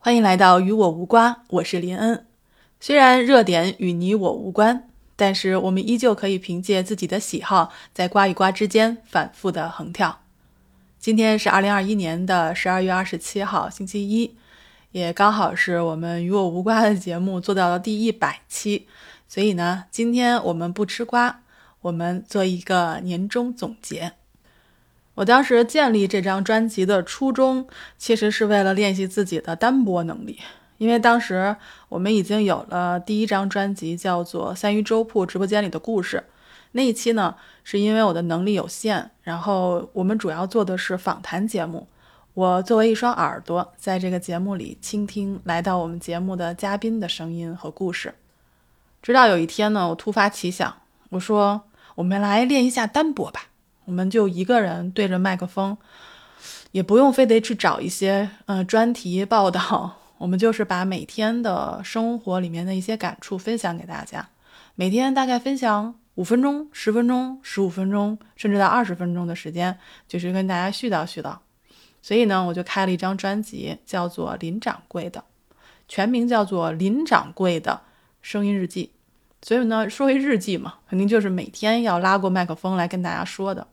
[0.00, 2.24] 欢迎来到与我无瓜，我是林恩。
[2.78, 10.20] 虽然热点与你我无关，但是我们依旧可以凭借自己的喜好，在瓜与瓜之间反复的横跳。
[11.00, 14.36] 今天是二零二一年的十二月二十七号，星期一，
[14.92, 18.86] 也刚好是我们与我无瓜的节目做到了第一百期，
[19.26, 21.40] 所以呢，今天我们不吃瓜，
[21.80, 24.12] 我们做一个年终总结。
[25.18, 27.66] 我当时建立这张专辑的初衷，
[27.96, 30.38] 其实是为了练习自己的单播能力。
[30.76, 31.56] 因为当时
[31.88, 36.18] 我们已经有了第一张专辑，叫做《三鱼粥铺直播间里的故事》。
[36.70, 37.34] 那一期呢，
[37.64, 41.88] 是因为我的能力有限，然后我们主要做的是访谈节目。
[42.34, 48.14] 我作为一双耳朵，在这个节目里倾听来到我们节目的嘉宾的声音和故事。
[49.02, 50.72] 直到有一天呢，我突发奇想，
[51.10, 51.62] 我说
[51.96, 53.46] ：“我们来练一下单播吧。”
[53.88, 55.74] 我们就一个人对着麦克风，
[56.72, 64.28] 也不用非得去找一些嗯专题报道，我们就是把每天的生活里面的一些感触分享给大家。
[64.74, 71.38] 每天大概分享五分钟、十分钟、十五分钟，甚至到二十分钟的时间，就是跟大家絮叨絮叨。
[72.02, 75.24] 所以呢，我就开了一张专辑，叫做林掌柜的，
[75.88, 77.80] 全名叫做林掌柜的
[78.20, 78.90] 声音日记。
[79.40, 83.66] 所以呢，说回日记嘛，肯定就是每天要拉过麦克风来跟大家说的。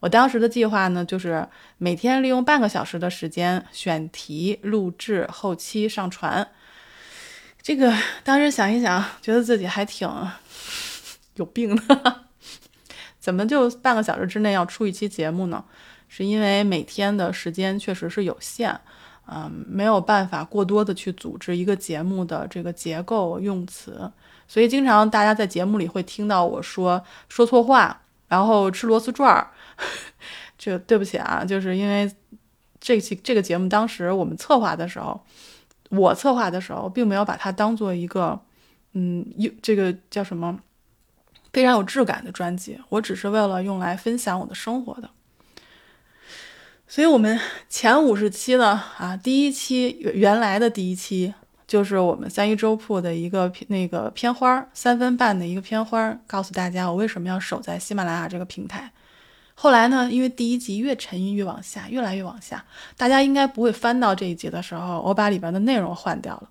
[0.00, 1.46] 我当时的计划呢，就是
[1.76, 6.48] 每天利用半个小时的时间选题、录制、后期、上传。
[7.60, 10.08] 这个当时想一想，觉得自己还挺
[11.34, 12.22] 有病的。
[13.18, 15.64] 怎么就半个小时之内要出一期节目呢？
[16.06, 18.74] 是因为每天的时间确实是有限，
[19.26, 24.10] 嗯，没有办法过多的去组织一个节目的这个结构、用词，
[24.46, 29.50] 所以经常大家在节目里会听到我说说错话，然后吃螺丝转儿。
[30.56, 32.10] 这对不起啊，就是因为
[32.80, 35.24] 这期这个节目当时我们策划的时候，
[35.90, 38.40] 我策划的时候并没有把它当做一个，
[38.92, 40.58] 嗯，有这个叫什么
[41.52, 45.10] 非常有质感的专辑，我只是为了用来分享我的生活的。
[46.88, 47.38] 所以，我们
[47.68, 51.34] 前五十期呢，啊，第一期原来的第一期
[51.68, 58.90] 就是我们三一周铺的一个那个片花三分半的一个片花，告诉大家我为什么要守在喜马拉雅这个平台。
[59.54, 60.08] 后来呢？
[60.10, 62.64] 因为第一集越沉吟越往下，越来越往下，
[62.96, 66.48] 大家应该不会翻到这一集的时候，我把里边的内容换掉了。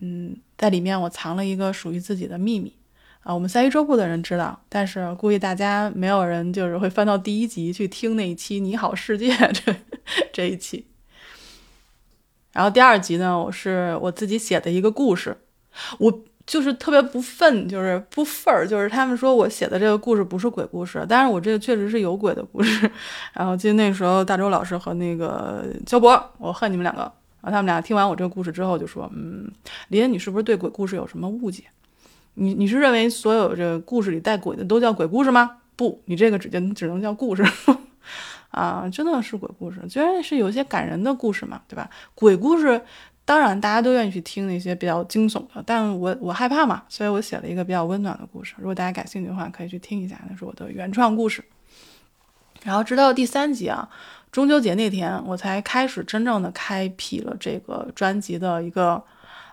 [0.00, 2.74] 嗯，在里面我藏了一个属于自己的秘密
[3.22, 9.74] 啊，我们三一周铺的人知道，但是估计大家没有人就是会翻到第一集去听那一期《你好世界》这
[10.32, 10.84] 这一期。
[12.52, 15.36] 然后第二集呢，我是我自己写的一个故事，
[15.98, 16.24] 我。
[16.44, 22.90] 就是特别不忿，就是不忿儿，就是他们说我写的这个故事不是鬼故事，但是我这个确实是有鬼的故事。
[23.32, 27.02] 然后记得那时候大周老师和那个焦博，我恨你们两个。
[27.40, 29.48] 然后他们俩听完我这个故事之后就说：“嗯，
[29.88, 31.62] 林，你是不是对鬼故事有什么误解？
[32.34, 35.58] 你你是认为所有这故事里带鬼的都叫鬼故事吗？
[35.76, 37.44] 不，你这个只能只能叫故事
[38.52, 41.90] 啊，真的是鬼故事，虽然是有些感人的故事嘛，对吧？
[42.14, 42.80] 鬼故事。”
[43.24, 48.52] 当然，大家都愿意去听那些比较惊悚的，但我我害怕嘛，所以我写了一个比较温暖的故事。
[48.58, 51.42] 如果大家感兴趣的话，可以去听一下，那是我的原创故事。
[52.64, 53.88] 然后直到第三集啊，
[54.32, 59.00] 中秋节那天，我才开始真正的开辟了这个专辑的一个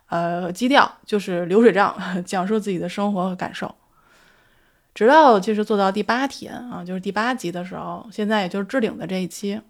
[0.07, 1.95] 呃基调，就是流水账，
[2.25, 3.75] 讲述自己的生活和感受。
[4.94, 9.61] 直到其实做到第八天啊，就是第八集的时候，现在也就是置顶的这一期。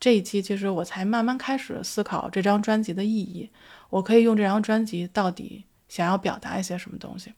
[0.00, 3.48] 这一期其实我才慢慢开始思考这张专辑的意义，
[3.90, 7.32] 我可以用这张专辑到底想要表达一些什么东西。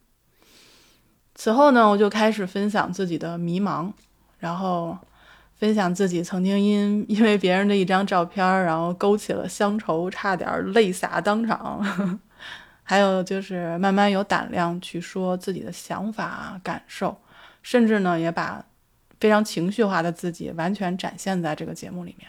[1.34, 3.92] 此后呢，我就开始分享自己的迷茫，
[4.38, 4.96] 然后
[5.56, 11.84] 分享自己曾经因因为别人的一张照片，然后勾起了乡愁，差点泪洒当场。
[12.86, 17.16] 还有就是慢慢有胆量去说自己的想法、感受，
[17.64, 18.64] 甚至呢也把
[19.18, 22.28] 非常情绪化的自己完全展现在这个节目里面。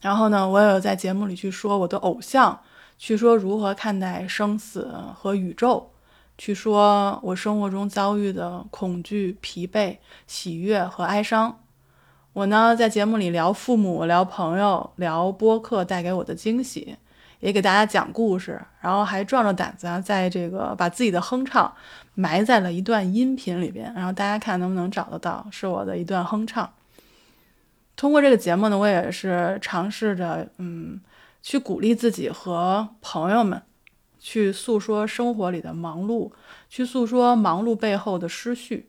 [0.00, 2.60] 然后呢，我也有在节目里去说我的偶像，
[2.96, 5.90] 去说如何看待生死和宇宙，
[6.38, 9.96] 去说我生活中遭遇的恐惧、疲惫、
[10.26, 11.58] 喜悦和哀伤。
[12.34, 16.96] 我呢，在节目里聊父母、聊朋友、聊播客带给我的惊喜，
[17.44, 21.70] 也给大家讲故事，然后还壮着胆子啊，在这个把自己的哼唱
[22.14, 26.72] 埋在了一段音频里边，然后大家看能不能找得到，是我的一段哼唱。
[27.96, 30.98] 通过这个节目呢，我也是尝试着，嗯，
[31.42, 33.60] 去鼓励自己和朋友们，
[34.18, 36.32] 去诉说生活里的忙碌，
[36.70, 38.88] 去诉说忙碌背后的失序。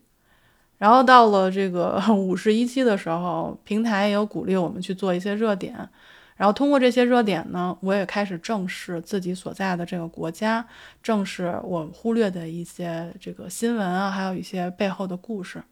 [0.78, 5.90] 然后到了这个 五十一期的时候，平台也有鼓励我们去做一些热点，
[6.38, 10.66] 然后通过这些热点呢，我也开始正视自己所在的这个国家，
[11.02, 15.64] 正视我忽略的一些这个新闻啊，还有一些背后的故事。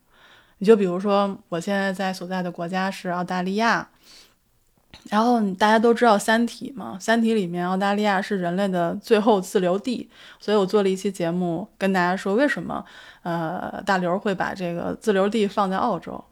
[0.59, 3.89] 你就比如说，我现在在所在的国家是澳大利亚，
[5.09, 10.09] 然后大家都知道《三体》嘛，《三体》里面澳大利亚是人类的最后自留地，
[10.39, 12.85] 所以我做了一期节目跟大家说为什么，
[13.23, 16.23] 呃，大刘会把这个自留地放在澳洲。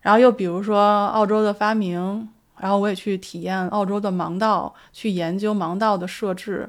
[0.00, 2.26] 然后又比如说澳洲的发明。
[2.58, 6.68] 然后我也去体验澳洲的盲道，去研究盲道的设置，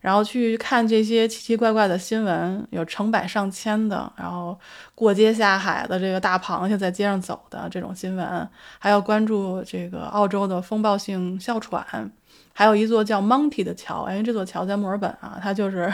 [0.00, 4.58] 然后去看这些奇奇怪怪的新闻，有成百上千的，然后
[4.94, 8.48] 过街下海的这个大螃蟹在街上走的这种新闻，
[8.78, 12.10] 还要关注这个澳洲的风暴性哮喘，
[12.52, 15.92] 还有一座叫 Monty 的桥，因为这座桥在墨尔本啊，它就是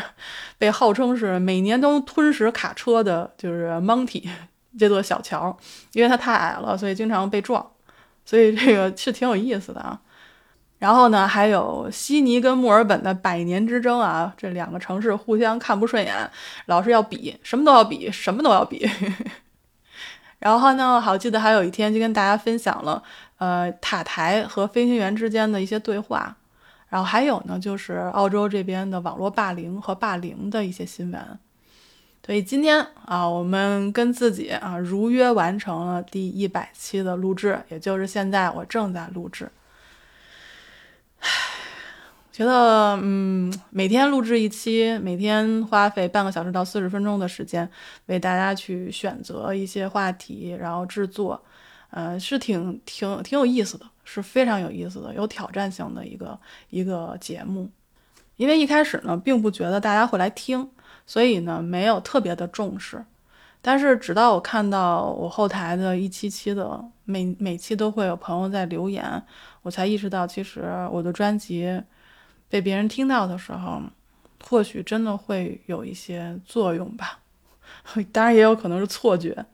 [0.57, 4.27] 被号称是每年都吞食卡车的，就是 Monty
[4.79, 5.55] 这座小桥，
[5.93, 7.71] 因为它太矮了，所以经常被撞。
[8.29, 9.99] 所以这个是挺有意思的啊，
[10.79, 16.31] 然后呢，还有悉尼跟墨尔本的百年之争啊，这两个城市互相看不顺眼，
[16.67, 18.87] 老是要比，什么都要比，什么都要比。
[20.41, 23.03] 然后呢，好记得还有一天就跟大家分享了，
[23.39, 26.37] 呃，塔台和飞行员之间的一些对话，
[26.91, 31.39] 然后还有呢，就是澳洲这边的网络霸凌和霸凌的一些新闻。
[32.29, 39.51] 所以今天啊，我们跟自己啊如约完成了第一百期的录制，也就是现在我正在录制。
[41.21, 41.27] 唉，
[42.31, 47.67] 觉得嗯，每天录制一期，每天花费半个小时到四十分钟的时间，
[48.09, 51.43] 为大家去选择一些话题，然后制作，
[51.89, 56.39] 呃，是挺挺挺有意思的，是非常有意思的，有挑战性的一个
[56.69, 57.71] 一个节目。
[58.37, 60.69] 因为一开始呢，并不觉得大家会来听。
[61.09, 63.03] 所以呢，没有特别的重视，
[63.63, 69.25] 但是直到我看到我后台的一期期的每每期都会有朋友在留言，
[69.63, 71.83] 我才意识到，其实我的专辑
[72.51, 73.81] 被别人听到的时候，
[74.45, 77.21] 或许真的会有一些作用吧。
[78.13, 79.47] 当然也有可能是错觉，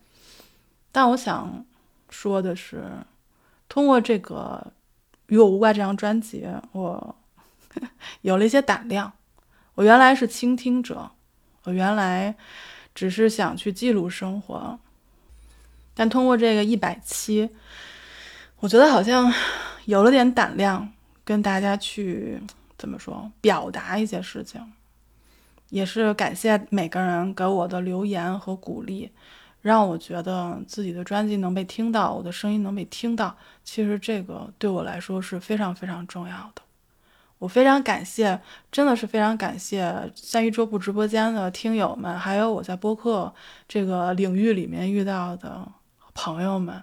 [0.91, 1.65] 但我想
[2.11, 2.85] 说的是，
[3.69, 4.61] 通过这个
[5.29, 7.15] 《与我无关》这张专辑，我
[8.23, 9.13] 有了一些胆量。
[9.77, 11.13] 我原来是倾听者。
[11.65, 12.35] 我原来
[12.95, 14.79] 只是想去记录生活，
[15.95, 17.51] 但通过这个一百期，
[18.61, 19.33] 我觉得好像
[19.87, 20.93] 有了点胆量，
[21.25, 22.41] 跟大家去
[22.77, 24.73] 怎么说表达一些事情，
[25.71, 29.11] 也是感谢每个人给我的留言和鼓励，
[29.63, 33.37] 让我觉得自己的专辑能被听到，我的声音能被听到。
[33.65, 36.63] 其实这个对我来说是非常非常重要的。
[37.45, 38.41] 我非常感谢，
[38.73, 43.31] 真的是非常感谢三一桌布直播间的听友们，还有我在播客
[43.69, 45.69] 这个领域里面遇到的
[46.15, 46.83] 朋友们，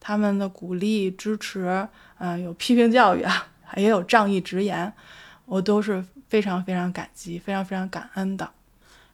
[0.00, 1.86] 他们的鼓励支持，
[2.18, 3.46] 嗯，有批评教育啊，
[3.78, 4.92] 也有仗义直言，
[5.44, 8.50] 我都是非常非常感激，非常非常感恩的。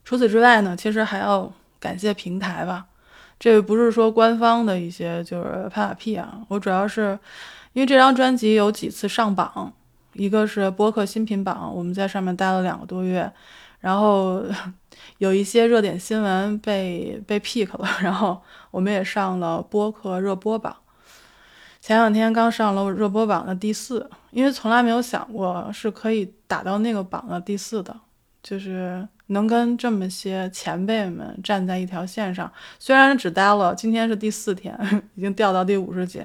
[0.02, 2.86] 除此之外呢，其实还要感谢平台吧，
[3.38, 7.18] 这不是说官方的一些就是拍马屁啊，我主要是
[7.74, 9.74] 因为这张专辑有几次上榜。
[10.16, 13.30] 一个是播客新品榜，我们在上面待了两个多月，
[13.80, 14.42] 然后
[15.18, 20.74] 有一些热点新闻被被 pick 了， 然后我们也上了播客热播榜。
[21.80, 27.94] 前两天刚上了热播榜的第四，因为从来没有想过是可以打到那个榜的第四的，
[28.42, 32.50] 就是能跟这么些前辈们站在一条线上。
[32.80, 34.76] 虽然只待了今天是第四天，
[35.14, 36.24] 已经掉到第五十几。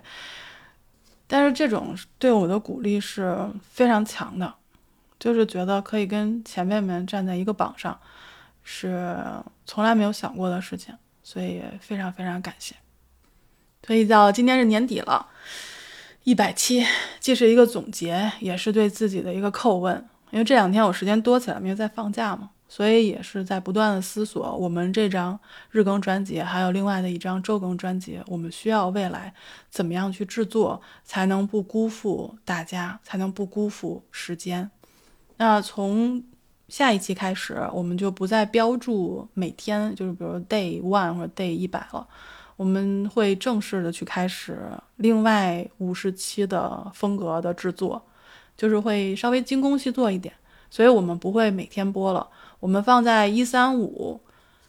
[1.34, 4.54] 但是这种对我的鼓励是非常强的，
[5.18, 7.98] 就是觉得可以跟前辈们站在一个榜上，
[8.66, 9.18] 是
[9.66, 12.76] 从来没有想过的事情，所以非常非常感谢。
[13.88, 15.26] 所以到今天是年底了，
[16.26, 16.86] 一百七，
[17.22, 22.50] 既是一个总结，也是对自己的一个叩问，因为这两天我时间多起来，因为在放假嘛。
[22.74, 25.38] 所以也是在不断的思索，我们这张
[25.72, 29.34] 日更专辑，还有另外的一张周更专辑，我们需要未来
[29.70, 34.72] 怎么样去制作，才能不辜负大家，才能不辜负时间。
[35.36, 36.24] 那从
[36.70, 42.08] 下一期开始，我们就不再标注每天，就是比如 day one 或者 day 一百了，
[42.56, 44.58] 我们会正式的去开始
[44.96, 48.02] 另外五十期的风格的制作，
[48.56, 50.34] 就是会稍微精工细作一点，
[50.70, 52.26] 所以我们不会每天播了。
[52.62, 54.22] 我们放在一三五，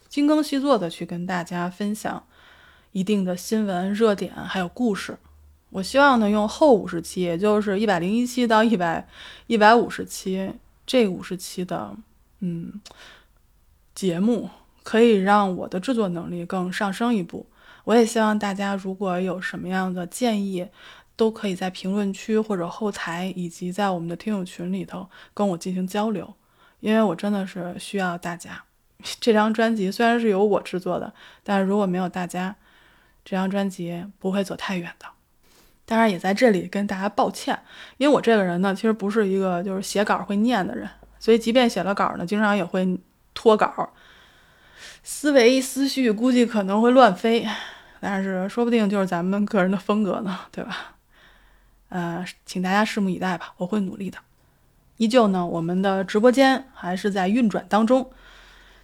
[0.09, 2.25] 精耕细作的去跟大家分享
[2.91, 5.17] 一定的新闻热点，还有故事。
[5.69, 9.07] 我希望呢，用后五十期，也就是一百零一期到一百
[9.45, 10.53] 一百五十期
[10.87, 11.95] 这五十期的
[12.39, 12.81] 嗯
[13.93, 14.49] 节目，
[14.81, 17.45] 可以让我的制作能力更上升一步。
[17.83, 20.67] 我也希望大家如果有什么样的建议，
[21.15, 26.33] 都可以在评论区或者后台，以及在我们的听友群里头跟我进行交流，
[26.83, 28.61] 因为我真的是需要大家。
[29.21, 32.53] 这张专辑虽然是由我制作的，但是如果没有大家，
[33.23, 35.05] 这张专辑不会走太远的。
[35.85, 37.57] 当然，也在这里跟大家抱歉，
[37.95, 42.99] 因为我这个人呢，其实不是一个就是写稿会念的人，所以即便写了稿呢，经常也会
[43.33, 43.93] 脱稿，
[45.03, 47.47] 思维思绪估计可能会乱飞。
[48.01, 50.95] 但是说不定就是咱们个人的风格呢，对吧？
[51.87, 54.17] 呃，请大家拭目以待吧，我会努力的。
[54.97, 58.11] 依旧呢，我们的直播间还是在运转当中。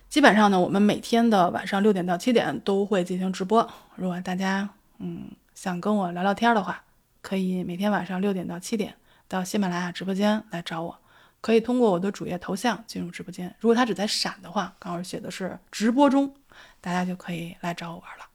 [0.10, 3.70] 基本上呢，我们每天的晚上六点到七点都会进行直播。
[3.96, 6.84] 如果大家嗯想跟我聊聊天的话，
[7.22, 8.96] 可以每天晚上六点到七点
[9.28, 10.98] 到喜马拉雅直播间来找我。
[11.42, 13.56] 可以通过我的主页头像进入直播间。
[13.60, 16.34] 如果它只在闪的话，刚好写的是直播中，
[16.82, 18.26] 大家就可以来找我玩了。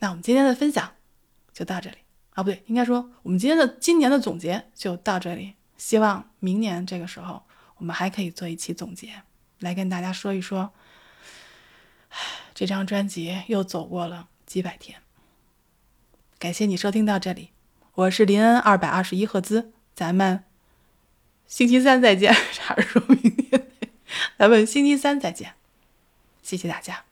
[0.00, 0.90] 那我们今天的分享
[1.52, 1.96] 就到这里
[2.34, 5.54] 啊，不对，应该说我们今天的今年的总结就到这里。
[5.80, 7.42] 希望明年这个时候
[7.78, 9.22] 我们还可以做一期总结，
[9.60, 10.74] 来跟大家说一说，
[12.54, 15.00] 这张专辑又走过了几百天。
[16.38, 17.52] 感谢你收听到这里，
[17.94, 20.44] 我是林恩二百二十一赫兹，咱们
[21.46, 23.66] 星期三再见，还是说明天？
[24.36, 25.54] 咱们星期三再见，
[26.42, 27.04] 谢谢大家。